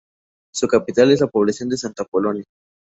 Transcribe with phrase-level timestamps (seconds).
[0.51, 2.43] Su capital es la población de Santa Apolonia.